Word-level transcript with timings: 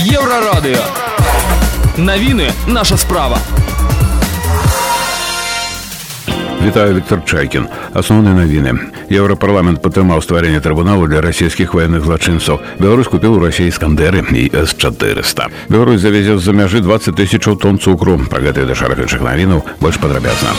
Еўрарадыё. 0.00 0.80
Навіны 1.98 2.48
наша 2.66 2.96
справа. 2.96 3.38
Вітаю 6.64 6.94
Віктор 6.94 7.20
Чайкін. 7.24 7.68
Асноўныя 7.92 8.32
навіны. 8.32 8.72
Еўрапарламент 9.12 9.82
падтрымаў 9.84 10.24
стварэнне 10.24 10.64
трыбуналу 10.64 11.04
для 11.06 11.20
расійскіх 11.20 11.76
ваенных 11.76 12.08
злачынцаў. 12.08 12.60
Беларусь 12.80 13.12
купіў 13.12 13.36
у 13.36 13.44
рассіі 13.44 13.68
скандеры 13.70 14.24
і 14.24 14.48
С400. 14.48 15.52
Беларусь 15.68 16.00
завезе 16.00 16.38
з-за 16.38 16.56
мяжы 16.56 16.80
20 16.80 17.12
тысячаў 17.12 17.60
тонн 17.60 17.78
цукру. 17.78 18.16
Пра 18.32 18.40
гэтыя 18.40 18.64
да 18.64 18.74
шэраг 18.74 19.04
іншых 19.04 19.20
навінаў 19.20 19.60
больш 19.80 20.00
падрабязна. 20.00 20.56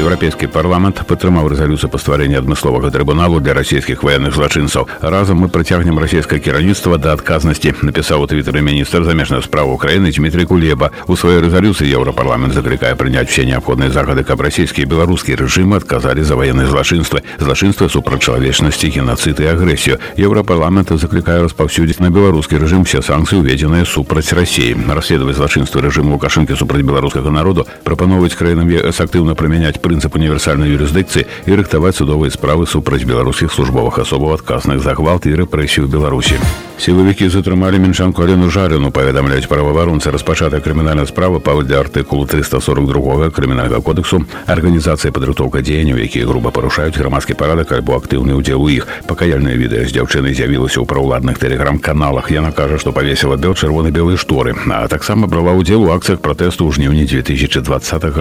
Еўрапейскі 0.00 0.46
парламент 0.46 1.02
падтрымаў 1.04 1.50
рэзалюцыю 1.50 1.90
па 1.90 1.98
стварэнні 1.98 2.38
адмысловага 2.38 2.88
трыбуналу 2.94 3.40
для 3.42 3.52
расійскіх 3.58 4.04
ваенных 4.06 4.32
злачынцаў. 4.32 4.86
Разам 5.02 5.42
мы 5.42 5.48
працягнем 5.50 5.98
расійскае 5.98 6.38
кіраўніцтва 6.38 6.96
да 6.96 7.12
адказнасці, 7.18 7.74
напісаў 7.82 8.22
у 8.22 8.26
твітары 8.30 8.62
міністр 8.62 9.02
замежных 9.02 9.44
справ 9.44 9.68
Украіны 9.68 10.14
Дмітрий 10.14 10.46
Кулеба. 10.46 10.94
У 11.10 11.18
сваёй 11.18 11.42
рэзалюцыі 11.42 11.90
Еўрапарламент 11.90 12.54
заклікае 12.54 12.94
прыняць 12.94 13.28
усе 13.28 13.44
неабходныя 13.44 13.90
захады, 13.90 14.22
каб 14.22 14.40
расійскія 14.40 14.86
і 14.86 14.90
беларускія 14.94 15.36
рэжымы 15.36 15.82
адказалі 15.82 16.22
за 16.22 16.38
ваенныя 16.38 16.70
злачынствы, 16.70 17.26
злачынства 17.42 17.90
супраць 17.90 18.22
чалавечнасці, 18.22 18.94
генацыд 18.94 19.42
і 19.42 19.50
агрэсію. 19.50 19.98
Еўрапарламент 20.16 20.94
заклікае 20.94 21.42
распаўсюдзіць 21.42 21.98
на 21.98 22.14
беларускі 22.14 22.62
рэжым 22.62 22.86
все 22.86 23.02
санкцыі, 23.02 23.42
уведзеныя 23.42 23.84
супраць 23.84 24.32
рассіі. 24.32 24.78
Расследаваць 24.86 25.36
злачынствы 25.36 25.82
рэжыму 25.82 26.14
Лукашэнкі 26.14 26.54
супраць 26.54 26.86
беларускага 26.86 27.28
народу 27.28 27.66
прапановваць 27.84 28.38
краінам 28.38 28.70
ЕС 28.70 29.02
актыўна 29.02 29.34
прымяняць 29.34 29.80
прынцып 29.84 30.16
універсальнай 30.16 30.72
юрысдыкцыі 30.72 31.28
і 31.46 31.60
рыхтаваць 31.60 31.96
судовыя 32.00 32.32
справы 32.32 32.66
супраць 32.66 33.04
беларускіх 33.04 33.52
службовых 33.52 34.00
асобаў 34.00 34.40
адказных 34.40 34.80
за 34.80 34.96
гвалт 34.96 35.26
і 35.26 35.36
рэпрэсію 35.44 35.88
беларусі 35.92 36.40
сілавікі 36.80 37.28
затрымалі 37.28 37.76
меншанку 37.76 38.24
алену 38.24 38.48
жарыну 38.48 38.88
паведамляюць 38.88 39.44
праваабаронцы 39.52 40.08
распачатая 40.10 40.64
крымінальная 40.64 41.04
справа 41.04 41.36
паводле 41.38 41.76
артыкулу 41.76 42.24
342 42.24 43.28
крымінальнага 43.36 43.84
кодексу 43.84 44.24
арганізацыя 44.46 45.12
падрыхтоўка 45.12 45.60
дзеянняў 45.60 46.00
якія 46.00 46.24
груба 46.24 46.48
парушаюць 46.48 46.96
грамадскі 46.96 47.36
парадак 47.36 47.76
альбо 47.76 48.00
актыўны 48.00 48.32
ўдзел 48.32 48.64
у 48.64 48.72
іх 48.72 48.88
пакаяльнае 49.04 49.60
відэа 49.60 49.84
з 49.84 49.92
дзяўчынай 49.92 50.32
з'явілася 50.32 50.80
ў 50.80 50.88
праўладных 50.88 51.36
тэлеграм-каналах 51.36 52.32
яна 52.32 52.48
кажа 52.48 52.80
што 52.80 52.96
павесіла 52.96 53.36
бел 53.36 53.52
чырвоны 53.52 53.92
белыя 53.92 54.16
шторы 54.16 54.56
а 54.72 54.88
таксама 54.88 55.28
брала 55.28 55.52
ўдзел 55.52 55.84
у 55.84 55.92
акцыях 55.92 56.24
пратэсту 56.24 56.64
ў 56.64 56.80
жніўні 56.80 57.04
2020 57.04 57.60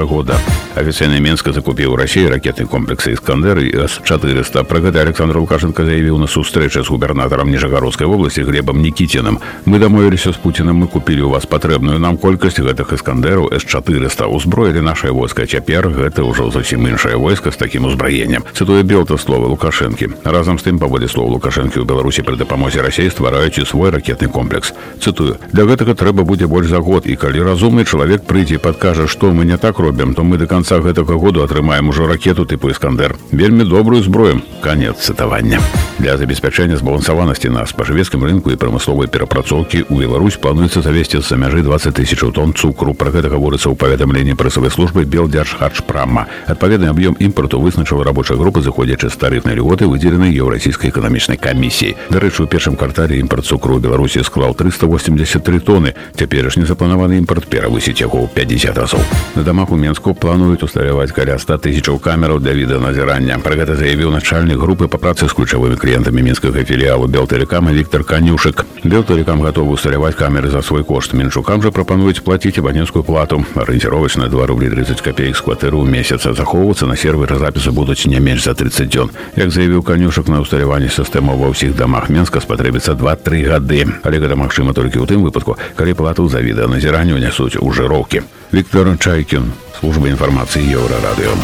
года 0.04 0.36
афіцыйны 0.76 1.24
менска 1.24 1.53
закупіў 1.54 1.94
у 1.94 1.96
рассіі 1.96 2.30
ракетны 2.30 2.66
комплексы 2.66 3.14
іскандер 3.14 3.60
і 3.60 3.70
с400 3.86 4.64
пра 4.64 4.80
гэта 4.80 5.02
александр 5.02 5.38
лукашенко 5.38 5.86
заявіў 5.86 6.18
на 6.18 6.28
сустрэчы 6.28 6.84
з 6.84 6.90
губернатарам 6.90 7.50
ніжагародскай 7.50 8.08
вобласці 8.08 8.42
глебам 8.42 8.82
нікіціным 8.82 9.38
мы 9.66 9.80
дамовіліся 9.80 10.34
з 10.34 10.38
пуціным 10.38 10.82
мы 10.82 10.88
купілі 10.88 11.22
у 11.22 11.30
вас 11.30 11.46
патрэбную 11.46 12.00
нам 12.00 12.18
колькасць 12.18 12.60
гэтых 12.60 12.94
іскандераў 12.94 13.54
с400 13.54 14.26
узброілі 14.26 14.82
нашае 14.82 15.12
войска 15.12 15.46
цяпер 15.46 15.90
гэта 15.90 16.26
ўжо 16.26 16.50
зусім 16.50 16.88
іншае 16.88 17.16
войска 17.16 17.52
з 17.52 17.58
такім 17.58 17.86
узбраеннем 17.86 18.44
цытуе 18.54 18.84
белта 18.84 19.18
слова 19.18 19.48
лукашэнкі 19.48 20.26
разам 20.26 20.58
з 20.60 20.64
тым 20.66 20.80
паводле 20.80 21.08
слов 21.08 21.30
лукашэнкі 21.30 21.80
ў 21.80 21.86
беларусі 21.86 22.26
пры 22.26 22.38
дапамозе 22.38 22.82
рассей 22.82 23.10
ствараюць 23.10 23.62
і 23.62 23.66
свой 23.66 23.92
ракетны 23.94 24.28
комплекс 24.28 24.74
цытую 25.00 25.38
для 25.54 25.70
гэтага 25.70 25.94
трэба 25.94 26.24
будзе 26.24 26.48
больш 26.48 26.68
за 26.68 26.80
год 26.80 27.06
і 27.06 27.16
калі 27.16 27.44
разумны 27.44 27.86
чалавек 27.86 28.26
прыйдзе 28.26 28.58
падкажа 28.58 29.08
што 29.08 29.32
мы 29.32 29.46
не 29.46 29.58
так 29.58 29.80
робім 29.80 30.14
то 30.16 30.24
мы 30.24 30.38
до 30.38 30.48
конца 30.48 30.80
гэтага 30.80 31.20
году 31.20 31.43
атрымаем 31.44 31.66
маем 31.66 31.90
ужо 31.90 32.08
ракету 32.08 32.46
тыпу 32.46 32.70
іскандер 32.70 33.16
вельмі 33.32 33.64
добрую 33.64 34.04
зброю 34.04 34.42
конец 34.62 34.96
цытавання 34.98 35.60
для 36.00 36.18
забеспячэння 36.18 36.78
збалансаванасці 36.78 37.50
на 37.50 37.66
спажывецкім 37.68 38.24
рынку 38.24 38.52
і 38.52 38.56
прамысловай 38.56 39.08
перапрацоўкі 39.08 39.84
у 39.90 40.00
Беларусь 40.00 40.38
плануецца 40.40 40.82
завесці 40.82 41.20
за 41.20 41.36
мяжы 41.36 41.62
20 41.62 41.96
тысяч 41.96 42.20
тонн 42.34 42.54
цукру 42.54 42.94
про 42.94 43.12
гэта 43.12 43.30
гаворыцца 43.30 43.68
ў 43.68 43.76
паведамленні 43.76 44.36
прэсавай 44.36 44.72
службы 44.72 45.04
белдзяржхадшпрама 45.04 46.28
адпаведны 46.48 46.88
аб'ём 46.88 47.18
імпорту 47.20 47.60
вызначыла 47.60 48.04
рабочая 48.04 48.38
група 48.38 48.62
заходзячы 48.62 49.10
з 49.10 49.16
тарыфнай 49.16 49.56
льготы 49.56 49.88
выдзеленай 49.88 50.32
еўрасійскай 50.32 50.92
эканамічнай 50.92 51.36
камісіі 51.36 51.96
дарэчы 52.10 52.44
у 52.44 52.48
першым 52.48 52.76
квартале 52.76 53.20
імпорт 53.20 53.46
цукру 53.46 53.80
беларусі 53.80 54.24
склаў 54.24 54.56
383 54.56 55.60
тоны 55.60 55.96
цяперашні 56.16 56.64
запланаваны 56.64 57.20
імпорт 57.20 57.48
перавысіць 57.52 58.00
яго 58.00 58.24
ў 58.24 58.28
50 58.32 58.78
разоў 58.78 59.04
на 59.36 59.44
дамах 59.44 59.72
у 59.72 59.76
менску 59.76 60.14
плануюць 60.14 60.64
усталяваць 60.64 61.12
каля 61.12 61.33
100 61.34 61.58
тысяч 61.58 61.80
тысячаў 61.80 62.00
камераў 62.04 62.40
для 62.44 62.52
відэаназірання 62.52 63.40
пра 63.40 63.56
гэта 63.56 63.76
заявіў 63.80 64.12
начальнік 64.12 64.60
групы 64.60 64.88
па 64.92 65.00
працы 65.00 65.30
з 65.30 65.34
ключавымі 65.34 65.80
кліентамі 65.80 66.22
мінскага 66.22 66.64
філіалу 66.68 67.08
белтэлекама 67.08 67.72
Віктор 67.72 68.04
канюшек 68.04 68.66
белтэлекам 68.84 69.40
гатовы 69.40 69.80
усталяваць 69.80 70.16
камеры 70.20 70.52
за 70.52 70.62
свой 70.62 70.84
кошт 70.84 71.14
меншукам 71.14 71.64
жа 71.64 71.72
прапануюць 71.72 72.20
плаціць 72.20 72.60
абанецкую 72.60 73.04
плату 73.04 73.46
арыенціровачна 73.56 74.28
2 74.28 74.46
рублі 74.52 74.70
30 74.70 75.02
копеек 75.02 75.38
з 75.38 75.42
кватэры 75.42 75.80
ў 75.80 75.88
месяца 75.88 76.34
захоўвацца 76.34 76.84
на 76.86 77.00
серверы 77.00 77.40
запісу 77.40 77.72
будуць 77.72 78.04
не 78.06 78.20
менш 78.20 78.44
за 78.44 78.54
30 78.54 78.92
дзён 78.92 79.10
як 79.40 79.52
заявіў 79.56 79.84
канюшак 79.84 80.28
на 80.28 80.44
усталяванне 80.44 80.92
сістэмаў 80.92 81.40
ва 81.40 81.54
ўсіх 81.56 81.80
дамах 81.80 82.10
менска 82.10 82.44
спатрэбіцца 82.44 83.00
2-3 83.00 83.48
гады 83.48 83.88
але 84.04 84.20
гэта 84.20 84.36
магчыма 84.36 84.76
толькі 84.76 85.00
ў 85.00 85.08
тым 85.08 85.24
выпадку 85.24 85.56
калі 85.80 85.96
плату 85.96 86.28
за 86.28 86.44
відэаназіранню 86.44 87.16
нясуць 87.24 87.56
у 87.56 87.72
жыроўкі 87.72 88.28
Wiktor 88.55 88.99
Czajkin, 88.99 89.51
Służba 89.81 90.09
Informacji 90.09 90.75
Euroradio. 90.75 91.37